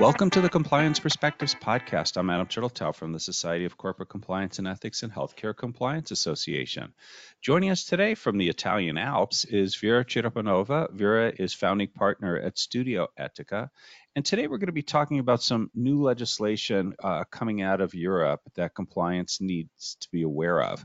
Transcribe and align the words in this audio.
Welcome 0.00 0.30
to 0.30 0.40
the 0.40 0.48
Compliance 0.48 0.98
Perspectives 0.98 1.54
podcast. 1.54 2.16
I'm 2.16 2.30
Adam 2.30 2.46
Turteltaub 2.46 2.94
from 2.94 3.12
the 3.12 3.20
Society 3.20 3.66
of 3.66 3.76
Corporate 3.76 4.08
Compliance 4.08 4.58
and 4.58 4.66
Ethics 4.66 5.02
and 5.02 5.12
Healthcare 5.12 5.54
Compliance 5.54 6.10
Association. 6.10 6.94
Joining 7.42 7.68
us 7.68 7.84
today 7.84 8.14
from 8.14 8.38
the 8.38 8.48
Italian 8.48 8.96
Alps 8.96 9.44
is 9.44 9.76
Vera 9.76 10.02
Cherepanova. 10.02 10.90
Vera 10.90 11.30
is 11.38 11.52
founding 11.52 11.88
partner 11.88 12.38
at 12.38 12.58
Studio 12.58 13.08
Etica. 13.18 13.68
And 14.16 14.24
today 14.24 14.46
we're 14.46 14.56
going 14.56 14.68
to 14.68 14.72
be 14.72 14.80
talking 14.80 15.18
about 15.18 15.42
some 15.42 15.70
new 15.74 16.02
legislation 16.02 16.94
uh, 17.04 17.24
coming 17.30 17.60
out 17.60 17.82
of 17.82 17.94
Europe 17.94 18.40
that 18.54 18.74
compliance 18.74 19.38
needs 19.42 19.98
to 20.00 20.08
be 20.10 20.22
aware 20.22 20.62
of. 20.62 20.82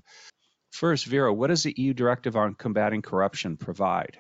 First, 0.72 1.06
Vera, 1.06 1.34
what 1.34 1.48
does 1.48 1.64
the 1.64 1.74
EU 1.78 1.94
directive 1.94 2.36
on 2.36 2.54
combating 2.54 3.02
corruption 3.02 3.56
provide? 3.56 4.18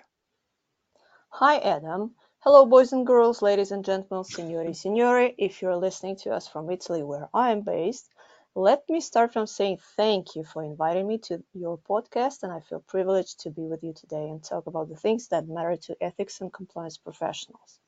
Hi, 1.32 1.58
Adam. 1.58 2.16
Hello, 2.48 2.63
boys 2.67 2.94
and 2.94 3.08
girls, 3.08 3.41
ladies 3.41 3.72
and 3.72 3.84
gentlemen, 3.84 4.23
signori, 4.23 4.76
signore. 4.76 5.34
If 5.35 5.63
you're 5.63 5.77
listening 5.77 6.17
to 6.17 6.30
us 6.30 6.48
from 6.48 6.70
Italy, 6.70 7.02
where 7.02 7.27
I 7.34 7.49
am 7.49 7.62
based, 7.62 8.08
let 8.54 8.88
me 8.88 9.02
start 9.02 9.34
from 9.34 9.48
saying 9.48 9.80
thank 9.98 10.35
you 10.35 10.44
for 10.44 10.62
inviting 10.63 11.08
me 11.08 11.18
to 11.30 11.44
your 11.55 11.80
podcast, 11.80 12.44
and 12.44 12.54
I 12.54 12.59
feel 12.59 12.81
privileged 12.81 13.40
to 13.40 13.49
be 13.49 13.63
with 13.63 13.84
you 13.84 13.94
today 13.94 14.30
and 14.30 14.44
talk 14.44 14.68
about 14.68 14.90
the 14.90 14.95
things 14.95 15.30
that 15.30 15.48
matter 15.48 15.76
to 15.76 15.98
ethics 15.99 16.40
and 16.40 16.54
compliance 16.54 16.98
professionals. 16.99 17.80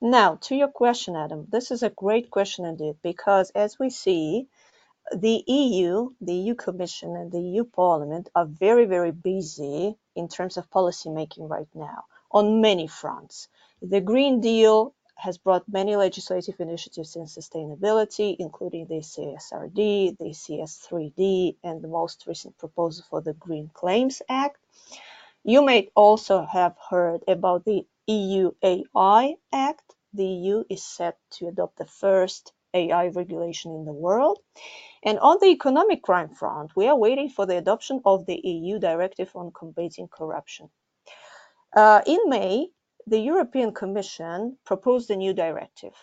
Now, 0.00 0.34
to 0.48 0.56
your 0.56 0.66
question, 0.66 1.14
Adam, 1.14 1.46
this 1.48 1.70
is 1.70 1.84
a 1.84 1.90
great 1.90 2.28
question 2.28 2.64
indeed, 2.64 2.96
because 3.04 3.50
as 3.50 3.78
we 3.78 3.88
see, 3.88 4.48
the 5.14 5.44
EU, 5.46 6.10
the 6.20 6.34
EU 6.34 6.56
Commission, 6.56 7.14
and 7.14 7.30
the 7.30 7.40
EU 7.40 7.62
Parliament 7.62 8.30
are 8.34 8.46
very, 8.46 8.84
very 8.84 9.12
busy 9.12 9.96
in 10.16 10.26
terms 10.26 10.56
of 10.56 10.72
policy 10.72 11.08
making 11.08 11.46
right 11.46 11.68
now 11.72 12.06
on 12.32 12.60
many 12.60 12.88
fronts. 12.88 13.46
The 13.84 14.00
Green 14.00 14.40
Deal 14.40 14.94
has 15.16 15.38
brought 15.38 15.68
many 15.68 15.96
legislative 15.96 16.60
initiatives 16.60 17.16
in 17.16 17.24
sustainability, 17.24 18.36
including 18.38 18.86
the 18.86 19.00
CSRD, 19.00 20.16
the 20.18 20.30
CS3D, 20.30 21.56
and 21.64 21.82
the 21.82 21.88
most 21.88 22.24
recent 22.28 22.56
proposal 22.58 23.04
for 23.10 23.20
the 23.20 23.32
Green 23.32 23.70
Claims 23.74 24.22
Act. 24.28 24.58
You 25.42 25.64
may 25.64 25.90
also 25.96 26.42
have 26.42 26.76
heard 26.90 27.24
about 27.26 27.64
the 27.64 27.84
EU 28.06 28.52
AI 28.62 29.34
Act. 29.52 29.96
The 30.14 30.26
EU 30.26 30.62
is 30.70 30.84
set 30.84 31.18
to 31.32 31.48
adopt 31.48 31.78
the 31.78 31.86
first 31.86 32.52
AI 32.74 33.08
regulation 33.08 33.74
in 33.74 33.84
the 33.84 33.92
world. 33.92 34.38
And 35.02 35.18
on 35.18 35.38
the 35.40 35.48
economic 35.48 36.02
crime 36.02 36.28
front, 36.28 36.76
we 36.76 36.86
are 36.86 36.96
waiting 36.96 37.30
for 37.30 37.46
the 37.46 37.58
adoption 37.58 38.00
of 38.04 38.26
the 38.26 38.40
EU 38.44 38.78
Directive 38.78 39.32
on 39.34 39.50
Combating 39.50 40.06
Corruption. 40.06 40.70
Uh, 41.74 42.02
in 42.06 42.20
May, 42.28 42.68
the 43.06 43.18
European 43.18 43.72
Commission 43.72 44.58
proposed 44.64 45.10
a 45.10 45.16
new 45.16 45.34
directive 45.34 45.94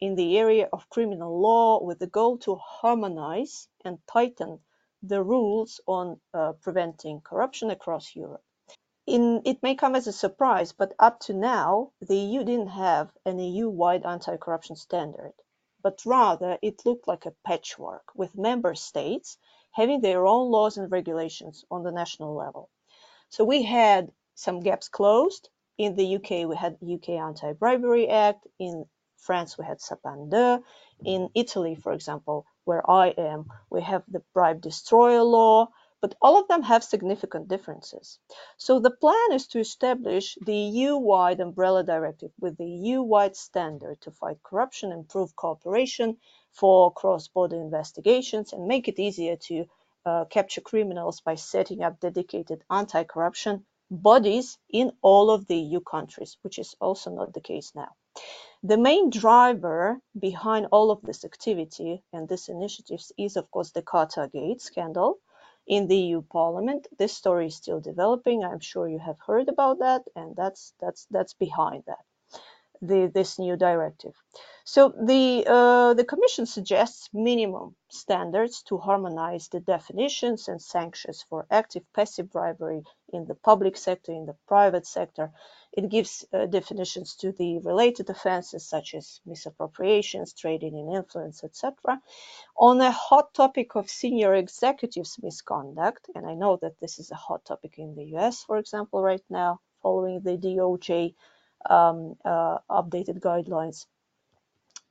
in 0.00 0.16
the 0.16 0.36
area 0.38 0.68
of 0.72 0.88
criminal 0.88 1.40
law 1.40 1.80
with 1.80 2.00
the 2.00 2.06
goal 2.08 2.36
to 2.38 2.56
harmonize 2.56 3.68
and 3.84 4.04
tighten 4.08 4.58
the 5.02 5.22
rules 5.22 5.80
on 5.86 6.20
uh, 6.34 6.52
preventing 6.54 7.20
corruption 7.20 7.70
across 7.70 8.16
Europe. 8.16 8.42
In, 9.06 9.42
it 9.44 9.62
may 9.62 9.76
come 9.76 9.94
as 9.94 10.06
a 10.08 10.12
surprise, 10.12 10.72
but 10.72 10.94
up 10.98 11.20
to 11.20 11.32
now, 11.32 11.92
the 12.00 12.16
EU 12.16 12.42
didn't 12.42 12.68
have 12.68 13.16
an 13.24 13.38
EU-wide 13.38 14.04
anti-corruption 14.04 14.74
standard, 14.74 15.34
but 15.82 16.04
rather 16.04 16.58
it 16.62 16.84
looked 16.84 17.06
like 17.06 17.24
a 17.26 17.34
patchwork 17.44 18.10
with 18.16 18.36
member 18.36 18.74
states 18.74 19.38
having 19.70 20.00
their 20.00 20.26
own 20.26 20.50
laws 20.50 20.76
and 20.76 20.90
regulations 20.90 21.64
on 21.70 21.84
the 21.84 21.92
national 21.92 22.34
level. 22.34 22.68
So 23.28 23.44
we 23.44 23.62
had 23.62 24.12
some 24.34 24.60
gaps 24.60 24.88
closed 24.88 25.48
in 25.78 25.96
the 25.96 26.16
UK, 26.16 26.48
we 26.48 26.56
had 26.56 26.76
UK 26.82 27.10
Anti-Bribery 27.10 28.08
Act. 28.08 28.46
In 28.58 28.84
France, 29.16 29.56
we 29.56 29.64
had 29.64 29.80
Sapin 29.80 30.30
2. 30.30 30.64
In 31.04 31.30
Italy, 31.34 31.74
for 31.74 31.92
example, 31.92 32.46
where 32.64 32.88
I 32.90 33.08
am, 33.08 33.46
we 33.70 33.82
have 33.82 34.02
the 34.08 34.22
bribe 34.34 34.60
destroyer 34.60 35.22
law, 35.22 35.68
but 36.00 36.14
all 36.20 36.38
of 36.40 36.48
them 36.48 36.62
have 36.62 36.84
significant 36.84 37.48
differences. 37.48 38.18
So 38.56 38.80
the 38.80 38.90
plan 38.90 39.32
is 39.32 39.46
to 39.48 39.60
establish 39.60 40.36
the 40.44 40.54
EU-wide 40.54 41.40
umbrella 41.40 41.84
directive 41.84 42.32
with 42.40 42.56
the 42.56 42.68
EU-wide 42.68 43.36
standard 43.36 44.00
to 44.02 44.10
fight 44.10 44.42
corruption, 44.42 44.92
improve 44.92 45.34
cooperation 45.36 46.18
for 46.52 46.92
cross-border 46.92 47.56
investigations, 47.56 48.52
and 48.52 48.66
make 48.66 48.88
it 48.88 48.98
easier 48.98 49.36
to 49.36 49.64
uh, 50.04 50.24
capture 50.24 50.60
criminals 50.60 51.20
by 51.20 51.36
setting 51.36 51.82
up 51.82 52.00
dedicated 52.00 52.64
anti-corruption 52.68 53.64
bodies 53.92 54.58
in 54.70 54.92
all 55.02 55.30
of 55.30 55.46
the 55.46 55.56
EU 55.56 55.80
countries, 55.80 56.38
which 56.42 56.58
is 56.58 56.74
also 56.80 57.10
not 57.10 57.34
the 57.34 57.40
case 57.40 57.72
now. 57.74 57.92
The 58.62 58.78
main 58.78 59.10
driver 59.10 60.00
behind 60.18 60.68
all 60.72 60.90
of 60.90 61.02
this 61.02 61.24
activity 61.24 62.02
and 62.12 62.28
these 62.28 62.48
initiatives 62.48 63.12
is, 63.18 63.36
of 63.36 63.50
course, 63.50 63.72
the 63.72 63.82
Qatargate 63.82 64.60
scandal 64.60 65.18
in 65.66 65.88
the 65.88 65.96
EU 65.96 66.22
Parliament. 66.22 66.86
This 66.98 67.12
story 67.12 67.46
is 67.48 67.56
still 67.56 67.80
developing. 67.80 68.44
I'm 68.44 68.60
sure 68.60 68.88
you 68.88 68.98
have 68.98 69.18
heard 69.26 69.48
about 69.48 69.78
that, 69.80 70.02
and 70.16 70.34
that's 70.36 70.74
that's 70.80 71.06
that's 71.10 71.34
behind 71.34 71.84
that 71.86 72.04
the, 72.82 73.10
this 73.14 73.38
new 73.38 73.56
directive. 73.56 74.14
So 74.64 74.88
the, 74.90 75.44
uh, 75.46 75.94
the 75.94 76.04
Commission 76.04 76.46
suggests 76.46 77.08
minimum 77.12 77.76
standards 77.88 78.62
to 78.64 78.78
harmonize 78.78 79.48
the 79.48 79.60
definitions 79.60 80.48
and 80.48 80.60
sanctions 80.60 81.24
for 81.28 81.46
active 81.50 81.84
passive 81.94 82.30
bribery 82.30 82.82
in 83.12 83.26
the 83.26 83.34
public 83.34 83.76
sector, 83.76 84.12
in 84.12 84.26
the 84.26 84.36
private 84.48 84.86
sector. 84.86 85.30
It 85.72 85.88
gives 85.88 86.24
uh, 86.32 86.46
definitions 86.46 87.16
to 87.16 87.32
the 87.32 87.58
related 87.58 88.10
offenses 88.10 88.66
such 88.68 88.94
as 88.94 89.20
misappropriations, 89.28 90.34
trading 90.36 90.76
in 90.76 90.94
influence, 90.94 91.44
etc. 91.44 92.00
On 92.56 92.80
a 92.80 92.90
hot 92.90 93.34
topic 93.34 93.76
of 93.76 93.90
senior 93.90 94.34
executives 94.34 95.18
misconduct, 95.22 96.08
and 96.14 96.26
I 96.26 96.34
know 96.34 96.58
that 96.62 96.80
this 96.80 96.98
is 96.98 97.10
a 97.10 97.16
hot 97.16 97.44
topic 97.44 97.74
in 97.78 97.94
the 97.94 98.04
US, 98.16 98.44
for 98.44 98.58
example, 98.58 99.02
right 99.02 99.24
now, 99.30 99.60
following 99.82 100.20
the 100.20 100.36
DOJ 100.38 101.14
um, 101.68 102.16
uh, 102.24 102.58
updated 102.70 103.20
guidelines. 103.20 103.86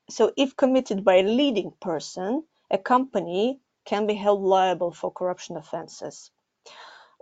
So 0.10 0.34
if 0.38 0.56
committed 0.56 1.04
by 1.04 1.16
a 1.18 1.24
leading 1.24 1.72
person, 1.82 2.44
a 2.72 2.78
company 2.78 3.62
can 3.86 4.08
be 4.08 4.14
held 4.16 4.42
liable 4.42 4.92
for 4.92 5.12
corruption 5.12 5.58
offenses. 5.58 6.32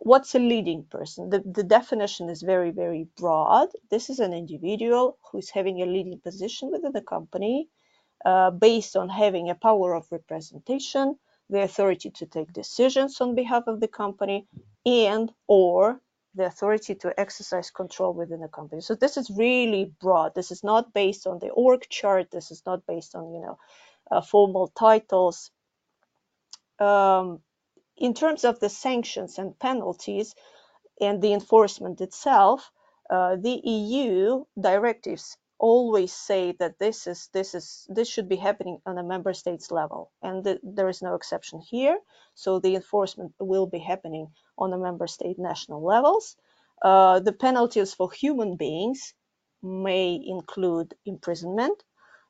What's 0.01 0.35
a 0.35 0.39
leading 0.39 0.85
person? 0.85 1.29
The, 1.29 1.39
the 1.45 1.63
definition 1.63 2.29
is 2.29 2.41
very, 2.41 2.71
very 2.71 3.07
broad. 3.17 3.69
This 3.91 4.09
is 4.09 4.19
an 4.19 4.33
individual 4.33 5.17
who's 5.31 5.49
having 5.49 5.81
a 5.81 5.85
leading 5.85 6.19
position 6.19 6.71
within 6.71 6.93
the 6.93 7.01
company 7.01 7.67
uh, 8.25 8.51
based 8.51 8.95
on 8.95 9.09
having 9.09 9.49
a 9.49 9.55
power 9.55 9.95
of 9.95 10.11
representation, 10.11 11.17
the 11.49 11.61
authority 11.63 12.11
to 12.11 12.25
take 12.25 12.53
decisions 12.53 13.19
on 13.21 13.35
behalf 13.35 13.63
of 13.67 13.79
the 13.79 13.87
company, 13.87 14.47
and 14.85 15.31
or 15.47 16.01
the 16.35 16.45
authority 16.45 16.95
to 16.95 17.19
exercise 17.19 17.71
control 17.71 18.13
within 18.13 18.39
the 18.41 18.47
company. 18.47 18.81
So 18.81 18.95
this 18.95 19.17
is 19.17 19.29
really 19.31 19.91
broad. 20.01 20.35
This 20.35 20.51
is 20.51 20.63
not 20.63 20.93
based 20.93 21.27
on 21.27 21.39
the 21.39 21.49
org 21.49 21.87
chart. 21.89 22.31
This 22.31 22.51
is 22.51 22.61
not 22.65 22.85
based 22.87 23.15
on 23.15 23.33
you 23.33 23.41
know 23.41 23.57
uh, 24.11 24.21
formal 24.21 24.67
titles. 24.69 25.51
Um, 26.79 27.41
in 27.99 28.13
terms 28.13 28.45
of 28.45 28.59
the 28.59 28.69
sanctions 28.69 29.37
and 29.37 29.59
penalties 29.59 30.33
and 31.01 31.21
the 31.21 31.33
enforcement 31.33 32.01
itself, 32.01 32.71
uh, 33.09 33.35
the 33.35 33.61
EU 33.63 34.45
directives 34.59 35.37
always 35.59 36.13
say 36.13 36.53
that 36.59 36.79
this 36.79 37.05
is 37.05 37.29
this 37.33 37.53
is 37.53 37.85
this 37.89 38.07
should 38.07 38.29
be 38.29 38.37
happening 38.37 38.79
on 38.85 38.97
a 38.97 39.03
member 39.03 39.33
states 39.33 39.71
level 39.71 40.09
and 40.21 40.43
the, 40.45 40.57
there 40.63 40.87
is 40.87 41.01
no 41.01 41.15
exception 41.15 41.59
here. 41.59 41.99
So 42.33 42.59
the 42.59 42.75
enforcement 42.75 43.33
will 43.39 43.67
be 43.67 43.79
happening 43.79 44.27
on 44.57 44.71
the 44.71 44.77
member 44.77 45.07
state 45.07 45.37
national 45.37 45.83
levels. 45.83 46.37
Uh, 46.81 47.19
the 47.19 47.33
penalties 47.33 47.93
for 47.93 48.09
human 48.11 48.55
beings 48.55 49.13
may 49.61 50.21
include 50.25 50.93
imprisonment. 51.05 51.83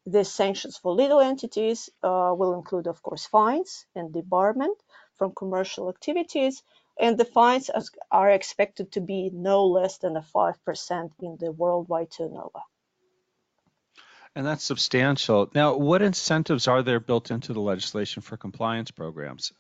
The 0.07 0.25
sanctions 0.25 0.77
for 0.77 0.94
legal 0.94 1.19
entities 1.19 1.88
uh, 2.01 2.33
will 2.36 2.56
include 2.56 2.88
of 2.88 3.04
course 3.04 3.27
fines 3.27 3.86
and 3.94 4.12
debarment 4.12 4.77
from 5.19 5.33
commercial 5.36 5.89
activities 5.89 6.63
and 7.00 7.18
the 7.18 7.25
fines 7.25 7.69
are 8.12 8.31
expected 8.31 8.92
to 8.94 9.01
be 9.01 9.30
no 9.31 9.68
less 9.68 10.00
than 10.00 10.18
a 10.18 10.21
5% 10.21 11.12
in 11.21 11.38
the 11.39 11.51
worldwide 11.51 12.10
turnover 12.10 12.62
and 14.36 14.45
that's 14.45 14.63
substantial. 14.63 15.50
Now, 15.54 15.75
what 15.75 16.01
incentives 16.01 16.68
are 16.68 16.83
there 16.83 17.00
built 17.00 17.31
into 17.31 17.54
the 17.54 17.62
legislation 17.62 18.21
for 18.21 18.38
compliance 18.38 18.92
programs? 18.92 19.51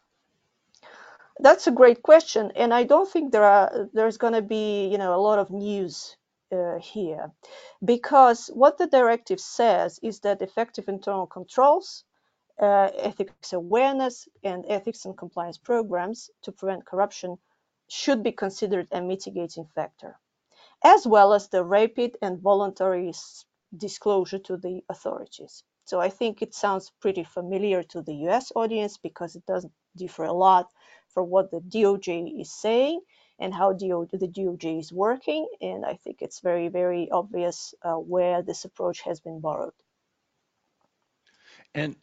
That's 1.39 1.67
a 1.67 1.71
great 1.71 2.01
question, 2.03 2.51
and 2.55 2.73
I 2.73 2.83
don't 2.83 3.09
think 3.09 3.31
there 3.31 3.45
are 3.45 3.89
there's 3.93 4.17
going 4.17 4.33
to 4.33 4.41
be 4.41 4.87
you 4.87 4.97
know 4.97 5.15
a 5.15 5.25
lot 5.27 5.39
of 5.39 5.51
news 5.51 6.17
uh, 6.51 6.79
here, 6.79 7.31
because 7.83 8.47
what 8.53 8.77
the 8.77 8.87
directive 8.87 9.39
says 9.39 9.99
is 10.03 10.19
that 10.21 10.41
effective 10.41 10.89
internal 10.89 11.27
controls, 11.27 12.03
uh, 12.59 12.89
ethics 12.97 13.53
awareness, 13.53 14.27
and 14.43 14.65
ethics 14.67 15.05
and 15.05 15.17
compliance 15.17 15.57
programs 15.57 16.29
to 16.43 16.51
prevent 16.51 16.85
corruption 16.85 17.37
should 17.89 18.23
be 18.23 18.31
considered 18.31 18.87
a 18.91 19.01
mitigating 19.01 19.65
factor, 19.75 20.19
as 20.83 21.07
well 21.07 21.33
as 21.33 21.49
the 21.49 21.63
rapid 21.63 22.17
and 22.21 22.39
voluntary 22.41 23.13
disclosure 23.75 24.39
to 24.39 24.57
the 24.57 24.83
authorities. 24.89 25.63
So 25.85 25.99
I 25.99 26.09
think 26.09 26.41
it 26.41 26.53
sounds 26.53 26.91
pretty 27.01 27.23
familiar 27.23 27.83
to 27.83 28.01
the 28.01 28.13
US 28.27 28.51
audience 28.55 28.97
because 28.97 29.35
it 29.35 29.45
doesn't 29.45 29.73
differ 29.95 30.25
a 30.25 30.33
lot 30.33 30.69
from 31.09 31.29
what 31.29 31.51
the 31.51 31.61
DOJ 31.61 32.39
is 32.41 32.51
saying 32.51 33.01
and 33.39 33.53
how 33.53 33.73
the 33.73 33.87
DOJ 34.27 34.79
is 34.79 34.93
working. 34.93 35.47
And 35.61 35.85
I 35.85 35.95
think 35.95 36.21
it's 36.21 36.41
very, 36.41 36.67
very 36.69 37.09
obvious 37.11 37.73
uh, 37.83 37.95
where 37.95 38.43
this 38.43 38.65
approach 38.65 39.01
has 39.01 39.19
been 39.19 39.39
borrowed. 39.39 39.73
And 41.75 41.95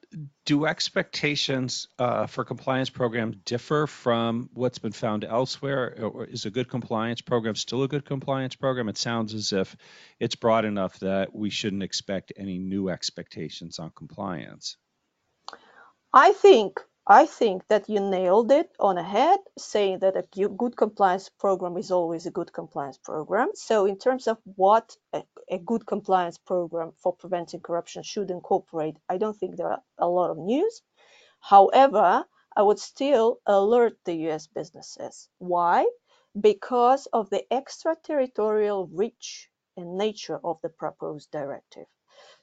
do 0.44 0.64
expectations 0.64 1.88
uh, 1.98 2.26
for 2.26 2.44
compliance 2.44 2.88
programs 2.88 3.36
differ 3.44 3.88
from 3.88 4.48
what's 4.54 4.78
been 4.78 4.92
found 4.92 5.24
elsewhere? 5.24 5.96
Or 6.00 6.24
is 6.24 6.46
a 6.46 6.50
good 6.50 6.68
compliance 6.68 7.20
program 7.20 7.56
still 7.56 7.82
a 7.82 7.88
good 7.88 8.04
compliance 8.04 8.54
program? 8.54 8.88
It 8.88 8.96
sounds 8.96 9.34
as 9.34 9.52
if 9.52 9.76
it's 10.20 10.36
broad 10.36 10.64
enough 10.64 11.00
that 11.00 11.34
we 11.34 11.50
shouldn't 11.50 11.82
expect 11.82 12.32
any 12.36 12.58
new 12.58 12.88
expectations 12.88 13.80
on 13.80 13.90
compliance. 13.90 14.76
I 16.12 16.32
think 16.32 16.80
I 17.08 17.26
think 17.26 17.68
that 17.68 17.88
you 17.88 18.00
nailed 18.00 18.50
it 18.50 18.74
on 18.80 18.98
a 18.98 19.02
head, 19.04 19.38
saying 19.56 20.00
that 20.00 20.16
a 20.16 20.48
good 20.48 20.76
compliance 20.76 21.28
program 21.28 21.76
is 21.76 21.92
always 21.92 22.26
a 22.26 22.32
good 22.32 22.52
compliance 22.52 22.98
program. 22.98 23.50
So, 23.54 23.86
in 23.86 23.96
terms 23.96 24.26
of 24.26 24.38
what 24.56 24.96
a, 25.12 25.22
a, 25.48 25.58
good 25.58 25.86
compliance 25.86 26.36
program 26.36 26.94
for 26.96 27.12
preventing 27.12 27.60
corruption 27.60 28.02
should 28.02 28.28
incorporate, 28.28 28.96
I 29.08 29.18
don't 29.18 29.36
think 29.36 29.54
there 29.54 29.70
are 29.70 29.84
a 29.98 30.08
lot 30.08 30.30
of 30.30 30.38
news. 30.38 30.82
However, 31.38 32.26
I 32.56 32.62
would 32.62 32.80
still 32.80 33.38
alert 33.46 33.98
the 34.04 34.16
US 34.30 34.48
businesses. 34.48 35.28
Why? 35.38 35.86
Because 36.40 37.06
of 37.12 37.30
the 37.30 37.44
extraterritorial 37.52 38.88
reach 38.88 39.48
and 39.76 39.96
nature 39.96 40.40
of 40.42 40.60
the 40.60 40.70
proposed 40.70 41.30
directive. 41.30 41.86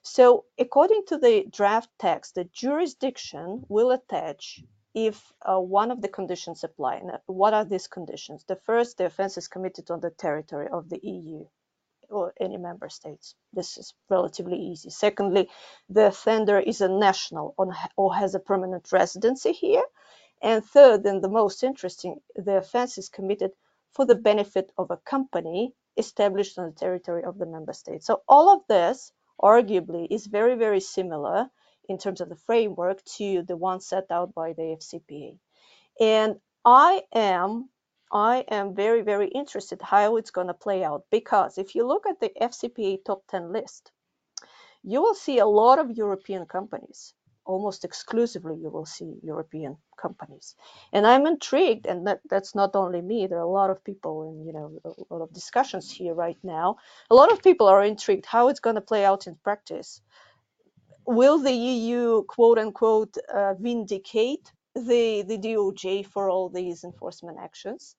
So 0.05 0.45
according 0.59 1.05
to 1.07 1.17
the 1.17 1.45
draft 1.49 1.89
text, 1.97 2.35
the 2.35 2.43
jurisdiction 2.43 3.65
will 3.69 3.91
attach 3.91 4.61
if 4.93 5.33
uh, 5.41 5.59
one 5.59 5.91
of 5.91 6.01
the 6.01 6.09
conditions 6.09 6.63
apply. 6.63 7.01
What 7.25 7.53
are 7.53 7.65
these 7.65 7.87
conditions? 7.87 8.43
The 8.43 8.57
first, 8.57 8.97
the 8.97 9.05
offense 9.05 9.37
is 9.37 9.47
committed 9.47 9.89
on 9.89 10.01
the 10.01 10.11
territory 10.11 10.67
of 10.67 10.89
the 10.89 10.99
EU 11.01 11.45
or 12.09 12.33
any 12.39 12.57
member 12.57 12.89
states. 12.89 13.35
This 13.53 13.77
is 13.77 13.93
relatively 14.09 14.57
easy. 14.57 14.89
Secondly, 14.89 15.49
the 15.89 16.07
offender 16.07 16.59
is 16.59 16.81
a 16.81 16.89
national 16.89 17.55
or 17.95 18.13
has 18.13 18.35
a 18.35 18.39
permanent 18.39 18.91
residency 18.91 19.53
here. 19.53 19.83
And 20.41 20.65
third, 20.65 21.05
and 21.05 21.23
the 21.23 21.29
most 21.29 21.63
interesting, 21.63 22.19
the 22.35 22.57
offense 22.57 22.97
is 22.97 23.07
committed 23.07 23.51
for 23.93 24.05
the 24.05 24.15
benefit 24.15 24.71
of 24.77 24.91
a 24.91 24.97
company 24.97 25.73
established 25.95 26.59
on 26.59 26.65
the 26.65 26.75
territory 26.75 27.23
of 27.23 27.37
the 27.37 27.45
member 27.45 27.71
state. 27.71 28.03
So 28.03 28.21
all 28.27 28.49
of 28.53 28.61
this 28.67 29.13
arguably 29.41 30.07
is 30.09 30.27
very, 30.27 30.55
very 30.55 30.79
similar 30.79 31.49
in 31.89 31.97
terms 31.97 32.21
of 32.21 32.29
the 32.29 32.35
framework 32.35 33.03
to 33.17 33.43
the 33.43 33.57
one 33.57 33.79
set 33.81 34.05
out 34.09 34.33
by 34.33 34.53
the 34.53 34.77
FCPA. 34.79 35.37
And 35.99 36.39
I 36.65 37.03
am 37.13 37.69
I 38.11 38.45
am 38.49 38.75
very, 38.75 39.01
very 39.01 39.27
interested 39.27 39.81
how 39.81 40.17
it's 40.17 40.29
going 40.29 40.47
to 40.47 40.53
play 40.53 40.83
out 40.83 41.03
because 41.09 41.57
if 41.57 41.73
you 41.73 41.87
look 41.87 42.05
at 42.05 42.19
the 42.19 42.31
FCPA 42.39 43.03
top 43.03 43.23
10 43.29 43.51
list, 43.51 43.91
you 44.83 45.01
will 45.01 45.15
see 45.15 45.39
a 45.39 45.47
lot 45.47 45.79
of 45.79 45.97
European 45.97 46.45
companies 46.45 47.15
almost 47.45 47.83
exclusively 47.83 48.55
you 48.55 48.69
will 48.69 48.85
see 48.85 49.19
European 49.23 49.77
companies. 50.05 50.55
And 50.95 51.03
I'm 51.11 51.25
intrigued, 51.33 51.85
and 51.91 51.99
that, 52.07 52.19
that's 52.29 52.53
not 52.61 52.71
only 52.75 53.01
me, 53.01 53.19
there 53.27 53.39
are 53.43 53.51
a 53.53 53.59
lot 53.61 53.69
of 53.73 53.83
people 53.89 54.15
and 54.27 54.37
you 54.47 54.53
know, 54.57 54.67
a 54.85 55.13
lot 55.13 55.23
of 55.23 55.33
discussions 55.33 55.85
here 55.99 56.15
right 56.25 56.41
now. 56.43 56.67
A 57.13 57.15
lot 57.21 57.31
of 57.31 57.41
people 57.47 57.67
are 57.67 57.83
intrigued 57.93 58.25
how 58.35 58.43
it's 58.49 58.65
going 58.65 58.79
to 58.81 58.89
play 58.91 59.03
out 59.05 59.27
in 59.27 59.35
practice. 59.43 60.01
Will 61.05 61.37
the 61.47 61.57
EU, 61.73 62.23
quote 62.35 62.59
unquote, 62.63 63.15
uh, 63.37 63.53
vindicate 63.67 64.45
the, 64.75 65.23
the 65.29 65.39
DOJ 65.45 66.05
for 66.13 66.29
all 66.29 66.49
these 66.49 66.83
enforcement 66.83 67.37
actions? 67.47 67.95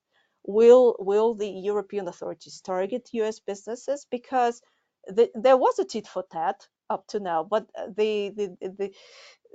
Will, 0.46 0.96
will 0.98 1.34
the 1.34 1.52
European 1.70 2.08
authorities 2.08 2.60
target 2.60 3.08
US 3.12 3.38
businesses? 3.40 4.06
Because 4.10 4.60
the, 5.06 5.30
there 5.34 5.56
was 5.56 5.78
a 5.78 5.84
tit 5.84 6.06
for 6.06 6.24
tat 6.30 6.68
up 6.90 7.06
to 7.08 7.20
now, 7.20 7.44
but 7.44 7.66
the 7.96 8.30
the 8.30 8.56
the, 8.60 8.90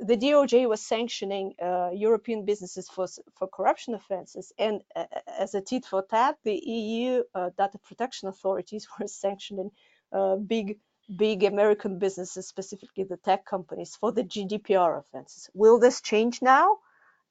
the 0.02 0.18
DOJ 0.18 0.68
was 0.68 0.82
sanctioning 0.82 1.54
uh, 1.62 1.90
European 1.94 2.46
businesses 2.46 2.90
for 2.90 3.08
for 3.38 3.48
corruption 3.48 3.94
offenses, 3.94 4.54
and 4.58 4.82
uh, 4.96 5.06
as 5.40 5.56
a 5.56 5.62
tit 5.62 5.86
for 5.86 6.02
tat, 6.04 6.38
the 6.44 6.56
EU 6.56 7.24
uh, 7.36 7.50
data 7.58 7.78
protection 7.80 8.30
authorities 8.30 8.88
were 9.00 9.08
sanctioning 9.08 9.72
uh, 10.12 10.36
big 10.36 10.80
big 11.16 11.44
American 11.44 12.00
businesses, 12.00 12.48
specifically 12.48 13.04
the 13.04 13.18
tech 13.18 13.46
companies, 13.46 13.96
for 13.96 14.12
the 14.12 14.24
GDPR 14.24 15.00
offenses. 15.00 15.50
Will 15.54 15.80
this 15.80 16.02
change 16.02 16.42
now? 16.42 16.78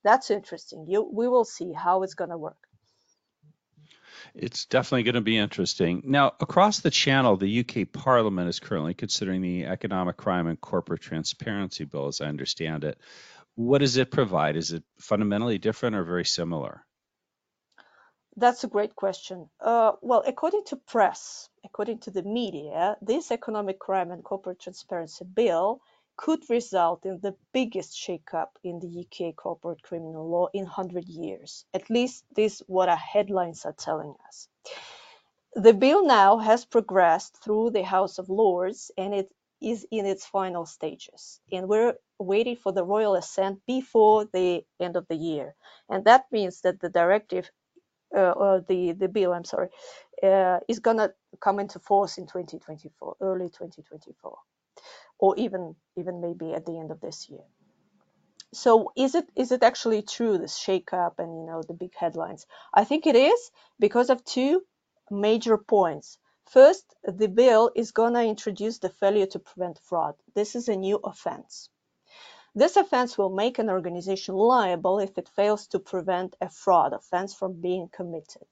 That's 0.04 0.30
interesting. 0.30 0.86
You, 0.88 1.02
we 1.02 1.28
will 1.28 1.44
see 1.44 1.72
how 1.72 2.02
it's 2.02 2.14
going 2.14 2.30
to 2.30 2.38
work. 2.38 2.67
It's 4.34 4.66
definitely 4.66 5.04
going 5.04 5.14
to 5.14 5.20
be 5.20 5.36
interesting. 5.36 6.02
Now, 6.04 6.32
across 6.40 6.80
the 6.80 6.90
channel, 6.90 7.36
the 7.36 7.60
UK 7.60 7.92
Parliament 7.92 8.48
is 8.48 8.60
currently 8.60 8.94
considering 8.94 9.42
the 9.42 9.66
Economic 9.66 10.16
Crime 10.16 10.46
and 10.46 10.60
Corporate 10.60 11.00
Transparency 11.00 11.84
Bill, 11.84 12.06
as 12.08 12.20
I 12.20 12.26
understand 12.26 12.84
it. 12.84 12.98
What 13.54 13.78
does 13.78 13.96
it 13.96 14.10
provide? 14.10 14.56
Is 14.56 14.72
it 14.72 14.84
fundamentally 15.00 15.58
different 15.58 15.96
or 15.96 16.04
very 16.04 16.24
similar? 16.24 16.84
That's 18.36 18.62
a 18.62 18.68
great 18.68 18.94
question. 18.94 19.48
Uh, 19.60 19.92
well, 20.00 20.22
according 20.24 20.62
to 20.66 20.76
press, 20.76 21.48
according 21.64 21.98
to 22.00 22.12
the 22.12 22.22
media, 22.22 22.96
this 23.02 23.32
Economic 23.32 23.80
Crime 23.80 24.12
and 24.12 24.22
Corporate 24.22 24.60
Transparency 24.60 25.24
Bill 25.24 25.80
could 26.18 26.50
result 26.50 27.06
in 27.06 27.20
the 27.22 27.34
biggest 27.52 27.94
shakeup 27.96 28.48
in 28.64 28.80
the 28.80 29.06
UK 29.06 29.36
corporate 29.36 29.82
criminal 29.82 30.28
law 30.28 30.48
in 30.52 30.64
100 30.64 31.08
years. 31.08 31.64
At 31.72 31.88
least 31.88 32.24
this 32.34 32.56
is 32.56 32.62
what 32.66 32.88
our 32.88 32.96
headlines 33.14 33.64
are 33.64 33.72
telling 33.78 34.14
us. 34.26 34.48
The 35.54 35.72
bill 35.72 36.04
now 36.04 36.38
has 36.38 36.64
progressed 36.64 37.38
through 37.42 37.70
the 37.70 37.84
House 37.84 38.18
of 38.18 38.28
Lords 38.28 38.90
and 38.98 39.14
it 39.14 39.30
is 39.62 39.86
in 39.90 40.06
its 40.06 40.26
final 40.26 40.66
stages. 40.66 41.40
And 41.52 41.68
we're 41.68 41.94
waiting 42.18 42.56
for 42.56 42.72
the 42.72 42.84
royal 42.84 43.14
assent 43.14 43.60
before 43.66 44.26
the 44.26 44.64
end 44.80 44.96
of 44.96 45.06
the 45.08 45.16
year. 45.16 45.54
And 45.88 46.04
that 46.04 46.26
means 46.32 46.60
that 46.62 46.80
the 46.80 46.88
directive, 46.90 47.50
uh, 48.16 48.32
or 48.32 48.64
the, 48.68 48.92
the 48.92 49.08
bill, 49.08 49.32
I'm 49.32 49.44
sorry, 49.44 49.68
uh, 50.22 50.58
is 50.68 50.80
going 50.80 50.98
to 50.98 51.12
come 51.40 51.60
into 51.60 51.78
force 51.78 52.18
in 52.18 52.26
2024, 52.26 53.16
early 53.20 53.48
2024 53.48 54.37
or 55.18 55.37
even 55.37 55.75
even 55.96 56.20
maybe 56.20 56.54
at 56.54 56.66
the 56.66 56.78
end 56.78 56.90
of 56.90 57.00
this 57.00 57.28
year. 57.28 57.44
So 58.52 58.92
is 58.96 59.14
it 59.14 59.28
is 59.37 59.52
it 59.52 59.62
actually 59.62 60.02
true 60.02 60.38
this 60.38 60.58
shakeup 60.58 61.18
and 61.18 61.37
you 61.38 61.44
know 61.46 61.62
the 61.62 61.75
big 61.75 61.94
headlines? 61.94 62.46
I 62.72 62.84
think 62.84 63.06
it 63.06 63.16
is 63.16 63.50
because 63.78 64.10
of 64.10 64.25
two 64.25 64.62
major 65.10 65.58
points. 65.58 66.18
First, 66.46 66.94
the 67.04 67.28
bill 67.28 67.70
is 67.75 67.92
going 67.92 68.14
to 68.14 68.22
introduce 68.22 68.78
the 68.78 68.88
failure 68.88 69.26
to 69.26 69.38
prevent 69.38 69.78
fraud. 69.80 70.14
This 70.34 70.56
is 70.56 70.68
a 70.68 70.76
new 70.76 70.98
offense. 71.04 71.68
This 72.54 72.76
offense 72.76 73.18
will 73.18 73.28
make 73.28 73.58
an 73.58 73.68
organization 73.68 74.34
liable 74.34 74.98
if 74.98 75.18
it 75.18 75.28
fails 75.28 75.66
to 75.68 75.78
prevent 75.78 76.34
a 76.40 76.48
fraud 76.48 76.94
offense 76.94 77.34
from 77.34 77.60
being 77.60 77.88
committed. 77.88 78.46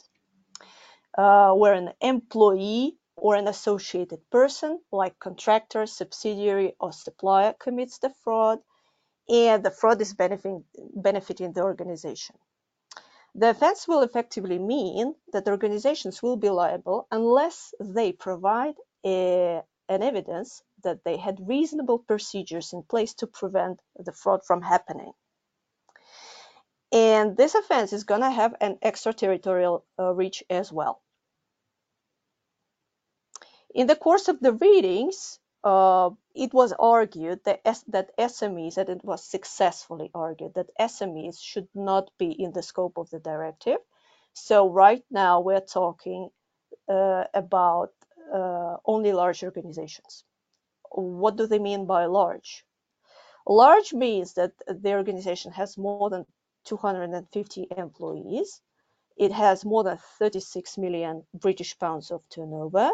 Uh, 1.17 1.53
where 1.55 1.73
an 1.73 1.95
employee 2.03 2.99
or 3.17 3.35
an 3.35 3.49
associated 3.49 4.21
person 4.31 4.81
like 4.93 5.19
contractor, 5.19 5.87
subsidiary, 5.87 6.75
or 6.79 6.93
supplier 6.93 7.55
commits 7.55 7.99
the 7.99 8.11
fraud 8.23 8.61
and 9.29 9.65
the 9.65 9.71
fraud 9.71 10.01
is 10.01 10.15
benefiting, 10.15 10.65
benefiting 10.95 11.53
the 11.53 11.63
organization. 11.63 12.37
The 13.35 13.51
offense 13.51 13.87
will 13.87 14.03
effectively 14.03 14.59
mean 14.59 15.15
that 15.33 15.49
organizations 15.49 16.23
will 16.23 16.37
be 16.37 16.49
liable 16.49 17.07
unless 17.11 17.75
they 17.81 18.13
provide 18.13 18.77
a, 19.05 19.63
an 19.89 20.03
evidence 20.03 20.63
that 20.85 21.05
they 21.05 21.17
had 21.17 21.47
reasonable 21.47 21.99
procedures 21.99 22.73
in 22.73 22.83
place 22.83 23.15
to 23.15 23.27
prevent 23.27 23.81
the 23.99 24.13
fraud 24.13 24.41
from 24.47 24.63
happening. 24.63 25.13
And 26.93 27.37
this 27.37 27.55
offense 27.55 27.93
is 27.93 28.05
going 28.05 28.23
to 28.23 28.31
have 28.31 28.55
an 28.61 28.79
extraterritorial 28.81 29.85
uh, 29.99 30.15
reach 30.15 30.43
as 30.49 30.73
well. 30.73 31.03
In 33.77 33.87
the 33.87 33.95
course 33.95 34.29
of 34.29 34.41
the 34.41 34.55
readings, 34.55 35.39
uh, 35.63 36.09
it 36.35 36.55
was 36.55 36.73
argued 36.73 37.45
that, 37.45 37.61
that 37.89 38.17
SMEs, 38.17 38.77
that 38.77 38.89
it 38.89 39.05
was 39.05 39.23
successfully 39.23 40.11
argued 40.15 40.55
that 40.55 40.71
SMEs 40.81 41.39
should 41.43 41.69
not 41.75 42.11
be 42.17 42.31
in 42.31 42.53
the 42.53 42.63
scope 42.63 42.97
of 42.97 43.11
the 43.11 43.19
directive. 43.19 43.77
So 44.33 44.71
right 44.71 45.05
now 45.11 45.41
we're 45.41 45.61
talking 45.61 46.31
uh, 46.89 47.25
about 47.35 47.93
uh, 48.33 48.79
only 48.87 49.13
large 49.13 49.45
organizations. 49.45 50.25
What 50.91 51.37
do 51.37 51.47
they 51.47 51.59
mean 51.59 51.85
by 51.85 52.07
large? 52.07 52.65
Large 53.47 53.93
means 53.93 54.33
that 54.35 54.53
the 54.67 54.95
organization 54.95 55.53
has 55.53 55.77
more 55.77 56.09
than 56.09 56.25
250 56.65 57.67
employees. 57.77 58.63
It 59.19 59.33
has 59.33 59.67
more 59.67 59.85
than 59.85 59.99
36 60.19 60.79
million 60.79 61.27
British 61.35 61.79
pounds 61.79 62.11
of 62.11 62.27
turnover 62.31 62.91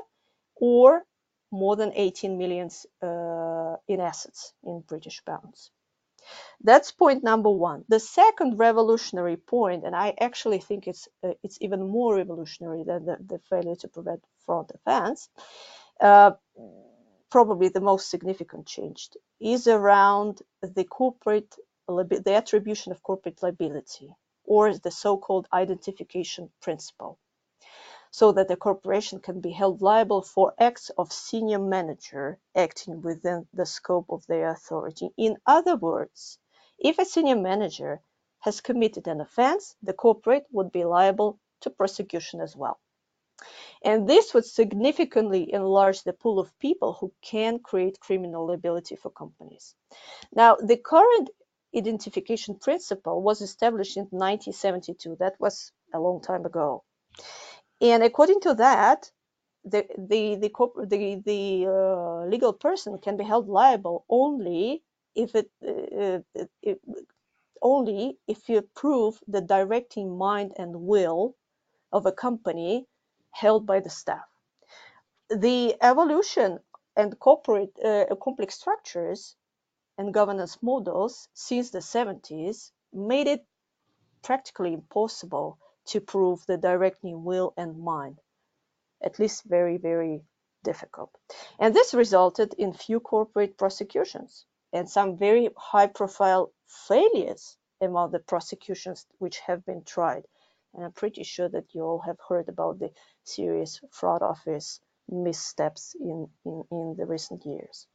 or 0.62 1.02
more 1.50 1.74
than 1.76 1.92
18 1.92 2.38
millions 2.38 2.86
uh, 3.02 3.74
in 3.88 4.00
assets 4.00 4.54
in 4.62 4.80
British 4.86 5.24
pounds. 5.24 5.72
That's 6.62 6.92
point 6.92 7.24
number 7.24 7.50
one. 7.50 7.84
The 7.88 7.98
second 7.98 8.58
revolutionary 8.58 9.36
point, 9.36 9.84
and 9.84 9.96
I 9.96 10.14
actually 10.20 10.60
think 10.60 10.86
it's 10.86 11.08
uh, 11.24 11.34
it's 11.42 11.58
even 11.60 11.88
more 11.88 12.14
revolutionary 12.14 12.84
than 12.84 13.06
the, 13.06 13.16
the 13.26 13.40
failure 13.50 13.74
to 13.76 13.88
prevent 13.88 14.22
fraud 14.46 14.70
offense, 14.76 15.28
uh, 16.00 16.32
probably 17.30 17.68
the 17.68 17.80
most 17.80 18.08
significant 18.08 18.66
change, 18.66 19.08
is 19.40 19.66
around 19.66 20.42
the 20.62 20.84
corporate 20.84 21.56
the 21.88 22.34
attribution 22.42 22.92
of 22.92 23.02
corporate 23.02 23.42
liability, 23.42 24.14
or 24.44 24.78
the 24.78 24.92
so-called 24.92 25.48
identification 25.52 26.50
principle 26.62 27.18
so 28.12 28.30
that 28.30 28.46
the 28.46 28.56
corporation 28.56 29.18
can 29.18 29.40
be 29.40 29.50
held 29.50 29.80
liable 29.80 30.20
for 30.20 30.54
acts 30.58 30.90
of 30.98 31.10
senior 31.10 31.58
manager 31.58 32.38
acting 32.54 33.00
within 33.00 33.48
the 33.54 33.64
scope 33.64 34.06
of 34.10 34.26
their 34.26 34.50
authority. 34.50 35.08
In 35.16 35.38
other 35.46 35.76
words, 35.76 36.38
if 36.78 36.98
a 36.98 37.06
senior 37.06 37.36
manager 37.36 38.02
has 38.40 38.60
committed 38.60 39.08
an 39.08 39.22
offense, 39.22 39.74
the 39.82 39.94
corporate 39.94 40.46
would 40.52 40.70
be 40.70 40.84
liable 40.84 41.40
to 41.62 41.70
prosecution 41.70 42.42
as 42.42 42.54
well. 42.54 42.78
And 43.82 44.06
this 44.06 44.34
would 44.34 44.44
significantly 44.44 45.50
enlarge 45.50 46.02
the 46.02 46.12
pool 46.12 46.38
of 46.38 46.58
people 46.58 46.92
who 46.92 47.12
can 47.22 47.60
create 47.60 47.98
criminal 47.98 48.46
liability 48.46 48.96
for 48.96 49.10
companies. 49.10 49.74
Now, 50.34 50.56
the 50.56 50.76
current 50.76 51.30
identification 51.74 52.56
principle 52.56 53.22
was 53.22 53.40
established 53.40 53.96
in 53.96 54.04
1972. 54.10 55.16
That 55.18 55.40
was 55.40 55.72
a 55.94 55.98
long 55.98 56.20
time 56.20 56.44
ago. 56.44 56.84
And 57.82 58.04
according 58.04 58.40
to 58.42 58.54
that, 58.54 59.12
the 59.64 59.86
the 59.98 60.36
the 60.36 60.50
the, 60.86 61.22
the 61.26 61.66
uh, 61.68 62.26
legal 62.26 62.54
person 62.54 62.98
can 62.98 63.18
be 63.18 63.24
held 63.24 63.48
liable 63.48 64.06
only 64.10 64.84
if 65.16 65.34
it, 65.36 65.50
uh, 65.66 66.20
it, 66.62 66.80
only 67.62 68.18
if 68.28 68.48
you 68.48 68.62
prove 68.62 69.20
the 69.28 69.42
directing 69.42 70.18
mind 70.18 70.54
and 70.58 70.74
will 70.86 71.36
of 71.92 72.06
a 72.06 72.12
company 72.12 72.86
held 73.32 73.66
by 73.66 73.80
the 73.80 73.90
staff. 73.90 74.28
The 75.30 75.76
evolution 75.82 76.60
and 76.96 77.18
corporate 77.18 77.72
uh, 77.84 78.06
complex 78.22 78.56
structures 78.56 79.36
and 79.98 80.14
governance 80.14 80.62
models 80.62 81.28
since 81.34 81.70
the 81.70 81.80
70s 81.80 82.72
made 82.92 83.28
it 83.28 83.46
practically 84.22 84.74
impossible 84.74 85.58
to 85.86 86.00
prove 86.00 86.44
the 86.46 86.56
directing 86.56 87.24
will 87.24 87.52
and 87.56 87.78
mind, 87.78 88.18
at 89.02 89.18
least 89.18 89.44
very, 89.44 89.78
very 89.78 90.22
difficult. 90.64 91.10
And 91.58 91.74
this 91.74 91.94
resulted 91.94 92.54
in 92.54 92.72
few 92.72 93.00
corporate 93.00 93.58
prosecutions 93.58 94.46
and 94.72 94.88
some 94.88 95.16
very 95.18 95.50
high 95.56 95.88
profile 95.88 96.52
failures 96.66 97.56
among 97.80 98.12
the 98.12 98.20
prosecutions 98.20 99.06
which 99.18 99.40
have 99.40 99.64
been 99.66 99.82
tried. 99.84 100.24
And 100.74 100.84
I'm 100.84 100.92
pretty 100.92 101.24
sure 101.24 101.48
that 101.48 101.74
you 101.74 101.82
all 101.82 102.00
have 102.00 102.18
heard 102.28 102.48
about 102.48 102.78
the 102.78 102.90
serious 103.24 103.80
fraud 103.90 104.22
office 104.22 104.80
missteps 105.08 105.94
in, 106.00 106.28
in, 106.44 106.64
in 106.70 106.94
the 106.96 107.06
recent 107.06 107.44
years 107.44 107.86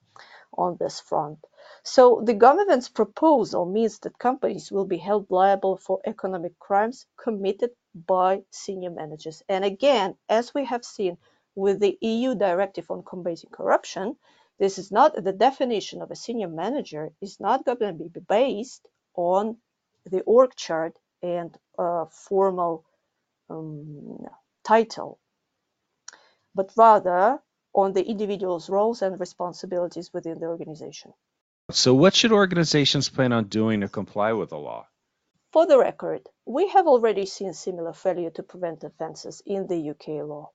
on 0.53 0.77
this 0.77 0.99
front. 0.99 1.39
So 1.83 2.21
the 2.23 2.33
government's 2.33 2.89
proposal 2.89 3.65
means 3.65 3.99
that 3.99 4.17
companies 4.19 4.71
will 4.71 4.85
be 4.85 4.97
held 4.97 5.29
liable 5.29 5.77
for 5.77 6.01
economic 6.05 6.57
crimes 6.59 7.05
committed 7.17 7.71
by 7.93 8.43
senior 8.51 8.91
managers. 8.91 9.43
And 9.49 9.63
again, 9.65 10.15
as 10.29 10.53
we 10.53 10.65
have 10.65 10.83
seen 10.83 11.17
with 11.55 11.79
the 11.79 11.97
EU 12.01 12.35
directive 12.35 12.89
on 12.91 13.03
combating 13.03 13.49
corruption, 13.49 14.15
this 14.59 14.77
is 14.77 14.91
not 14.91 15.15
the 15.15 15.33
definition 15.33 16.01
of 16.01 16.11
a 16.11 16.15
senior 16.15 16.47
manager 16.47 17.11
is 17.21 17.39
not 17.39 17.65
going 17.65 17.97
to 17.97 18.09
be 18.09 18.19
based 18.19 18.87
on 19.15 19.57
the 20.05 20.21
org 20.21 20.55
chart 20.55 20.97
and 21.21 21.57
uh, 21.77 22.05
formal 22.05 22.85
um, 23.49 24.25
title, 24.63 25.19
but 26.55 26.71
rather 26.75 27.39
on 27.77 27.93
the 27.93 28.03
individual's 28.03 28.69
roles 28.71 29.03
and 29.03 29.19
responsibilities 29.19 30.11
within 30.11 30.39
the 30.39 30.47
organization. 30.47 31.13
So, 31.69 31.93
what 31.93 32.15
should 32.15 32.31
organizations 32.31 33.07
plan 33.07 33.31
on 33.31 33.49
doing 33.49 33.81
to 33.81 33.87
comply 33.87 34.33
with 34.33 34.49
the 34.49 34.57
law? 34.57 34.87
For 35.53 35.67
the 35.67 35.77
record, 35.77 36.27
we 36.45 36.69
have 36.69 36.87
already 36.87 37.27
seen 37.27 37.53
similar 37.53 37.93
failure 37.93 38.31
to 38.31 38.41
prevent 38.43 38.83
offences 38.83 39.43
in 39.45 39.67
the 39.67 39.91
UK 39.91 40.07
law. 40.27 40.49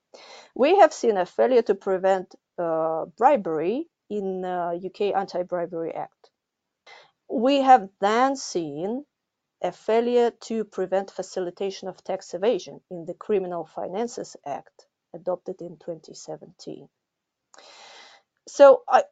We 0.55 0.79
have 0.79 0.93
seen 0.93 1.17
a 1.17 1.25
failure 1.25 1.62
to 1.62 1.76
prevent 1.76 2.35
uh, 2.59 3.05
bribery 3.17 3.88
in 4.11 4.45
uh, 4.45 4.75
UK 4.85 5.14
Anti-Bribery 5.14 5.93
Act. 5.95 6.31
We 7.29 7.61
have 7.61 7.88
then 8.00 8.35
seen 8.35 9.07
a 9.62 9.71
failure 9.71 10.33
to 10.49 10.64
prevent 10.64 11.12
facilitation 11.12 11.87
of 11.88 12.02
tax 12.02 12.35
evasion 12.35 12.81
in 12.91 13.05
the 13.05 13.14
Criminal 13.14 13.64
Finances 13.64 14.37
Act 14.45 14.87
adopted 15.14 15.62
in 15.62 15.76
2017. 15.76 16.88
So, 18.49 18.83
I, 18.89 19.05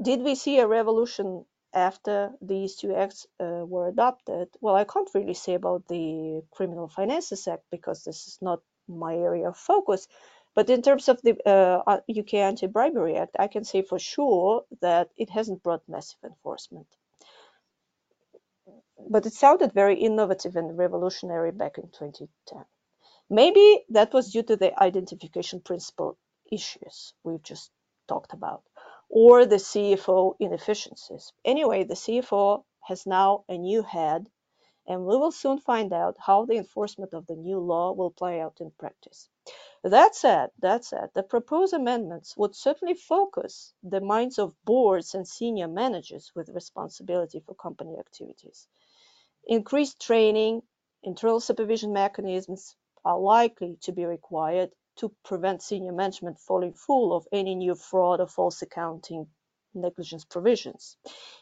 did 0.00 0.20
we 0.22 0.34
see 0.34 0.58
a 0.58 0.66
revolution 0.66 1.44
after 1.72 2.32
these 2.40 2.76
two 2.76 2.94
acts 2.94 3.26
uh, 3.40 3.64
were 3.66 3.88
adopted? 3.88 4.48
Well, 4.60 4.74
I 4.74 4.84
can't 4.84 5.10
really 5.14 5.34
say 5.34 5.54
about 5.54 5.86
the 5.88 6.42
Criminal 6.50 6.88
Finances 6.88 7.46
Act 7.46 7.64
because 7.70 8.04
this 8.04 8.26
is 8.26 8.38
not 8.40 8.60
my 8.88 9.14
area 9.14 9.48
of 9.48 9.56
focus. 9.56 10.08
But 10.54 10.70
in 10.70 10.82
terms 10.82 11.08
of 11.08 11.20
the 11.22 11.36
uh, 11.48 12.00
UK 12.08 12.34
Anti-Bribery 12.34 13.16
Act, 13.16 13.36
I 13.38 13.48
can 13.48 13.64
say 13.64 13.82
for 13.82 13.98
sure 13.98 14.64
that 14.80 15.10
it 15.16 15.30
hasn't 15.30 15.64
brought 15.64 15.88
massive 15.88 16.22
enforcement. 16.24 16.86
But 19.10 19.26
it 19.26 19.32
sounded 19.32 19.72
very 19.72 19.98
innovative 19.98 20.54
and 20.54 20.78
revolutionary 20.78 21.50
back 21.50 21.78
in 21.78 21.88
2010. 21.88 22.64
Maybe 23.28 23.84
that 23.90 24.12
was 24.12 24.32
due 24.32 24.44
to 24.44 24.56
the 24.56 24.80
identification 24.80 25.60
principle 25.60 26.16
issues 26.52 27.14
we've 27.24 27.42
just 27.42 27.70
talked 28.06 28.32
about, 28.32 28.62
or 29.08 29.46
the 29.46 29.56
SFO 29.56 30.34
inefficiencies. 30.40 31.32
Anyway, 31.44 31.84
the 31.84 31.94
SFO 31.94 32.64
has 32.82 33.06
now 33.06 33.44
a 33.48 33.56
new 33.56 33.82
head, 33.82 34.28
and 34.86 35.06
we 35.06 35.16
will 35.16 35.32
soon 35.32 35.58
find 35.58 35.92
out 35.92 36.16
how 36.18 36.44
the 36.44 36.56
enforcement 36.56 37.14
of 37.14 37.26
the 37.26 37.36
new 37.36 37.58
law 37.58 37.92
will 37.92 38.10
play 38.10 38.40
out 38.40 38.60
in 38.60 38.70
practice. 38.72 39.28
That 39.82 40.14
said, 40.14 40.50
that 40.60 40.84
said, 40.84 41.10
the 41.14 41.22
proposed 41.22 41.74
amendments 41.74 42.36
would 42.36 42.54
certainly 42.54 42.94
focus 42.94 43.74
the 43.82 44.00
minds 44.00 44.38
of 44.38 44.54
boards 44.64 45.14
and 45.14 45.28
senior 45.28 45.68
managers 45.68 46.32
with 46.34 46.48
responsibility 46.48 47.40
for 47.40 47.54
company 47.54 47.96
activities. 47.98 48.66
Increased 49.46 50.00
training, 50.00 50.62
internal 51.02 51.40
supervision 51.40 51.92
mechanisms 51.92 52.76
are 53.04 53.18
likely 53.18 53.76
to 53.82 53.92
be 53.92 54.06
required 54.06 54.70
to 54.96 55.12
prevent 55.24 55.62
senior 55.62 55.92
management 55.92 56.38
falling 56.38 56.72
full 56.72 57.12
of 57.12 57.26
any 57.32 57.54
new 57.54 57.74
fraud 57.74 58.20
or 58.20 58.26
false 58.26 58.62
accounting 58.62 59.26
negligence 59.74 60.24
provisions. 60.24 60.96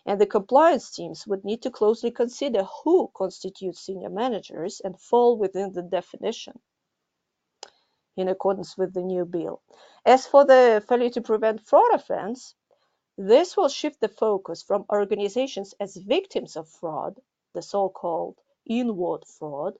And 0.06 0.20
the 0.20 0.26
compliance 0.26 0.90
teams 0.90 1.26
would 1.26 1.44
need 1.44 1.62
to 1.62 1.70
closely 1.70 2.10
consider 2.10 2.64
who 2.84 3.10
constitutes 3.14 3.80
senior 3.80 4.10
managers 4.10 4.80
and 4.80 4.98
fall 4.98 5.36
within 5.36 5.72
the 5.72 5.82
definition 5.82 6.58
in 8.16 8.28
accordance 8.28 8.76
with 8.76 8.92
the 8.92 9.02
new 9.02 9.24
bill. 9.24 9.62
As 10.04 10.26
for 10.26 10.44
the 10.44 10.84
failure 10.88 11.10
to 11.10 11.20
prevent 11.20 11.66
fraud 11.66 11.94
offense, 11.94 12.54
this 13.16 13.56
will 13.56 13.68
shift 13.68 14.00
the 14.00 14.08
focus 14.08 14.62
from 14.62 14.86
organizations 14.90 15.74
as 15.80 15.96
victims 15.96 16.56
of 16.56 16.68
fraud, 16.68 17.20
the 17.54 17.62
so-called 17.62 18.36
inward 18.66 19.26
fraud, 19.26 19.78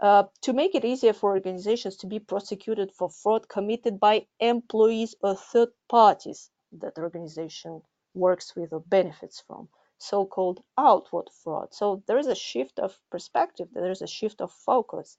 uh, 0.00 0.24
to 0.42 0.52
make 0.52 0.74
it 0.74 0.84
easier 0.84 1.12
for 1.12 1.30
organizations 1.30 1.96
to 1.96 2.06
be 2.06 2.18
prosecuted 2.18 2.92
for 2.92 3.08
fraud 3.08 3.48
committed 3.48 3.98
by 3.98 4.26
employees 4.40 5.14
or 5.22 5.34
third 5.34 5.68
parties 5.88 6.50
that 6.72 6.94
the 6.94 7.00
organization 7.00 7.80
works 8.14 8.54
with 8.54 8.72
or 8.72 8.80
benefits 8.80 9.42
from, 9.46 9.68
so-called 9.98 10.62
outward 10.76 11.30
fraud. 11.42 11.72
So 11.72 12.02
there 12.06 12.18
is 12.18 12.26
a 12.26 12.34
shift 12.34 12.78
of 12.78 12.98
perspective, 13.10 13.68
there 13.72 13.90
is 13.90 14.02
a 14.02 14.06
shift 14.06 14.40
of 14.40 14.52
focus. 14.52 15.16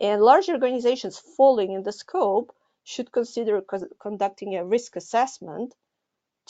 And 0.00 0.22
large 0.22 0.48
organizations 0.48 1.18
falling 1.18 1.72
in 1.72 1.82
the 1.82 1.92
scope 1.92 2.54
should 2.84 3.12
consider 3.12 3.60
co 3.60 3.78
conducting 4.00 4.56
a 4.56 4.64
risk 4.64 4.96
assessment 4.96 5.74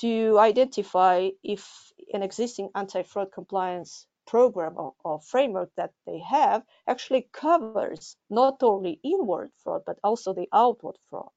to 0.01 0.39
identify 0.39 1.31
if 1.43 1.93
an 2.13 2.23
existing 2.23 2.71
anti-fraud 2.75 3.31
compliance 3.33 4.07
program 4.27 4.75
or, 4.77 4.95
or, 5.05 5.21
framework 5.21 5.71
that 5.77 5.93
they 6.07 6.19
have 6.19 6.65
actually 6.87 7.29
covers 7.33 8.17
not 8.31 8.63
only 8.63 9.01
inward 9.03 9.51
fraud 9.57 9.83
but 9.85 9.99
also 10.03 10.33
the 10.33 10.49
outward 10.53 10.97
fraud. 11.09 11.31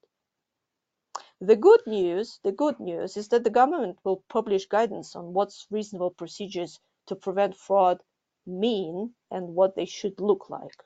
The 1.40 1.56
good 1.56 1.86
news, 1.86 2.40
the 2.42 2.52
good 2.52 2.80
news 2.80 3.16
is 3.16 3.28
that 3.28 3.44
the 3.44 3.50
government 3.50 3.98
will 4.04 4.24
publish 4.28 4.66
guidance 4.66 5.14
on 5.14 5.34
what's 5.34 5.66
reasonable 5.70 6.10
procedures 6.10 6.80
to 7.06 7.16
prevent 7.16 7.56
fraud 7.56 8.02
mean 8.46 9.14
and 9.30 9.54
what 9.54 9.74
they 9.76 9.84
should 9.84 10.20
look 10.20 10.48
like. 10.48 10.82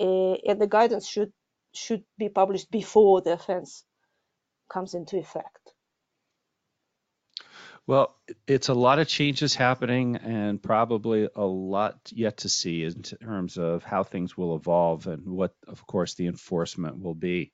Uh, 0.00 0.34
and 0.46 0.60
the 0.60 0.66
guidance 0.66 1.06
should 1.06 1.32
should 1.74 2.04
be 2.18 2.28
published 2.28 2.70
before 2.70 3.22
the 3.22 3.32
offense 3.32 3.84
comes 4.68 4.94
into 4.94 5.18
effect. 5.18 5.74
Well, 7.86 8.14
it's 8.46 8.68
a 8.68 8.74
lot 8.74 9.00
of 9.00 9.08
changes 9.08 9.56
happening 9.56 10.16
and 10.16 10.62
probably 10.62 11.28
a 11.34 11.44
lot 11.44 11.98
yet 12.12 12.38
to 12.38 12.48
see 12.48 12.84
in 12.84 13.02
terms 13.02 13.58
of 13.58 13.82
how 13.82 14.04
things 14.04 14.36
will 14.36 14.54
evolve 14.54 15.08
and 15.08 15.26
what, 15.26 15.54
of 15.66 15.84
course, 15.86 16.14
the 16.14 16.28
enforcement 16.28 17.02
will 17.02 17.14
be. 17.14 17.52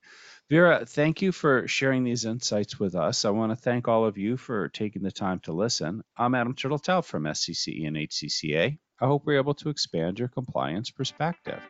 Vera, 0.50 0.84
thank 0.84 1.22
you 1.22 1.32
for 1.32 1.66
sharing 1.66 2.04
these 2.04 2.26
insights 2.26 2.78
with 2.78 2.94
us. 2.94 3.24
I 3.24 3.30
want 3.30 3.52
to 3.52 3.56
thank 3.56 3.88
all 3.88 4.04
of 4.04 4.18
you 4.18 4.36
for 4.36 4.68
taking 4.68 5.02
the 5.02 5.10
time 5.10 5.40
to 5.40 5.52
listen. 5.52 6.02
I'm 6.16 6.34
Adam 6.34 6.54
Turteltaub 6.54 7.04
from 7.04 7.24
SCCE 7.24 7.86
and 7.86 7.96
HCCA. 7.96 8.78
I 9.00 9.06
hope 9.06 9.24
we're 9.24 9.38
able 9.38 9.54
to 9.54 9.70
expand 9.70 10.18
your 10.18 10.28
compliance 10.28 10.90
perspective. 10.90 11.60